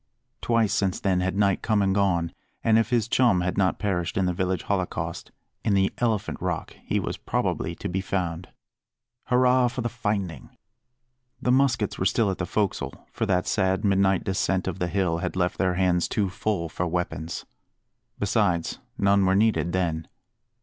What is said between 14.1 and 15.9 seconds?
descent of the hill had left their